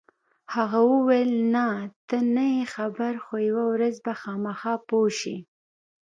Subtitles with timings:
[0.53, 1.65] هغې وویل: نه،
[2.07, 5.37] ته نه یې خبر، خو یوه ورځ به خامخا پوه شې.